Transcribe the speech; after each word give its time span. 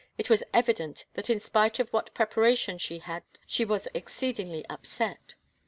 It 0.17 0.31
was 0.31 0.43
evident 0.51 1.05
that 1.13 1.29
in 1.29 1.39
spite 1.39 1.77
of 1.77 1.91
what 1.93 2.15
preparation 2.15 2.79
she 2.79 2.97
had 2.97 3.21
she 3.45 3.63
was 3.63 3.87
exceedingly 3.93 4.65
upset. 4.67 5.35